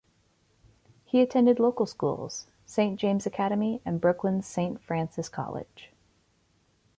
[1.05, 5.91] He attended local schools, Saint James Academy, and Brooklyn's Saint Francis College.